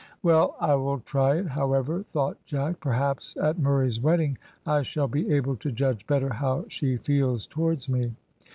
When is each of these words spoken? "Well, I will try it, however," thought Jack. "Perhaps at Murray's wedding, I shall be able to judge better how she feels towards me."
"Well, 0.23 0.55
I 0.59 0.73
will 0.73 0.97
try 1.01 1.35
it, 1.35 1.45
however," 1.49 2.01
thought 2.01 2.43
Jack. 2.47 2.79
"Perhaps 2.79 3.37
at 3.39 3.59
Murray's 3.59 4.01
wedding, 4.01 4.39
I 4.65 4.81
shall 4.81 5.07
be 5.07 5.31
able 5.31 5.55
to 5.57 5.71
judge 5.71 6.07
better 6.07 6.33
how 6.33 6.65
she 6.69 6.97
feels 6.97 7.45
towards 7.45 7.87
me." 7.87 8.15